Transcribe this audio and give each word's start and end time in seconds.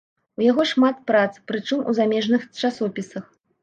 У 0.39 0.45
яго 0.51 0.65
шмат 0.71 0.95
прац, 1.13 1.29
прычым 1.53 1.87
у 1.89 1.97
замежных 2.01 2.53
часопісах. 2.61 3.35